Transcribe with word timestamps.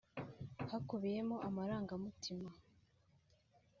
hakubiyemo 0.71 1.35
amarangamutima 1.47 2.49